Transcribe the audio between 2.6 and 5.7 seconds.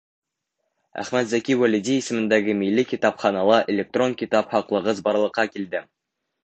Милли китапханала электрон китап һаҡлағыс барлыҡҡа